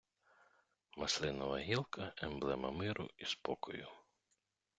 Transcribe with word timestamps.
Маслинова 0.97 1.59
гілка— 1.59 2.11
емблема 2.21 2.71
миру 2.71 3.09
і 3.17 3.25
спокою 3.25 3.87